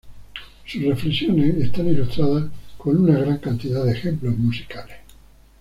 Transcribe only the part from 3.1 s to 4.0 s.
gran cantidad de